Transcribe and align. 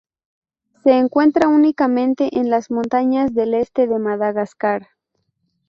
Se 0.83 0.97
encuentra 0.97 1.47
únicamente 1.47 2.39
en 2.39 2.49
las 2.49 2.71
montañas 2.71 3.35
del 3.35 3.53
este 3.53 3.85
de 3.85 3.99
Madagascar. 3.99 4.87